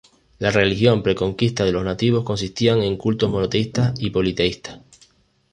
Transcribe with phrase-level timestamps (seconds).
[0.39, 4.79] La religión pre-conquista de los nativos consistían en cultos monoteístas y politeístas.